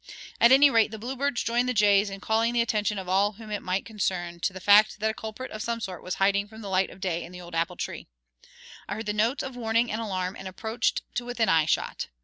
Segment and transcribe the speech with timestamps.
[0.39, 3.51] At any rate the bluebirds joined the jays in calling the attention of all whom
[3.51, 6.61] it might concern to the fact that a culprit of some sort was hiding from
[6.61, 8.07] the light of day in the old apple tree.
[8.89, 12.07] I heard the notes of warning and alarm and approached to within eye shot.